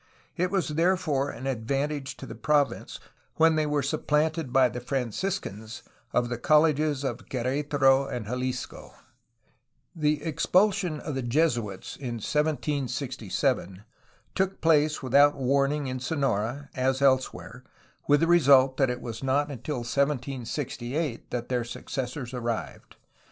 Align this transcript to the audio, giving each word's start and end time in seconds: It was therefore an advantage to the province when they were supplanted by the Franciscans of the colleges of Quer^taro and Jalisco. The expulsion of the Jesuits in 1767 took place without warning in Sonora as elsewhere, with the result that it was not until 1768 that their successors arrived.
It 0.35 0.49
was 0.49 0.69
therefore 0.69 1.29
an 1.29 1.45
advantage 1.45 2.17
to 2.17 2.25
the 2.25 2.33
province 2.33 2.99
when 3.35 3.53
they 3.53 3.67
were 3.67 3.83
supplanted 3.83 4.51
by 4.51 4.67
the 4.67 4.81
Franciscans 4.81 5.83
of 6.11 6.27
the 6.27 6.39
colleges 6.39 7.03
of 7.03 7.29
Quer^taro 7.29 8.11
and 8.11 8.25
Jalisco. 8.25 8.95
The 9.95 10.23
expulsion 10.23 10.99
of 11.01 11.13
the 11.13 11.21
Jesuits 11.21 11.95
in 11.97 12.15
1767 12.15 13.83
took 14.33 14.59
place 14.59 15.03
without 15.03 15.35
warning 15.37 15.85
in 15.85 15.99
Sonora 15.99 16.71
as 16.73 17.03
elsewhere, 17.03 17.63
with 18.07 18.21
the 18.21 18.27
result 18.27 18.77
that 18.77 18.89
it 18.89 19.01
was 19.01 19.21
not 19.21 19.51
until 19.51 19.81
1768 19.81 21.29
that 21.29 21.47
their 21.49 21.63
successors 21.63 22.33
arrived. 22.33 22.95